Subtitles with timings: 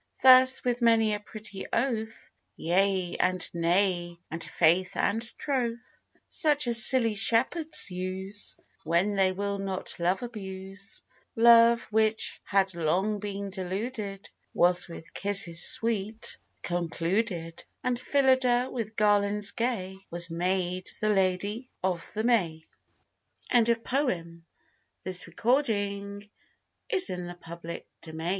[0.23, 6.83] Thus with many a pretty oath, Yea, and nay, and faith and troth, Such as
[6.83, 11.03] silly shepherds use When they will not love abuse;
[11.35, 19.51] Love, which had been long deluded, Was with kisses sweet concluded: And Phillida with garlands
[19.51, 22.65] gay, Was made the lady of the May.
[23.53, 24.43] Richard Breton.
[25.05, 25.45] SHALL I COME, SWEET
[26.33, 27.03] LOVE?
[27.03, 28.23] Shall I c